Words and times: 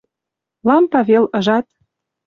Лампа 0.67 0.99
вел, 1.07 1.25
ыжат. 1.37 1.67